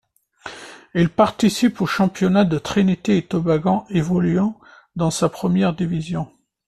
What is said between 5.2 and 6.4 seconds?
première division.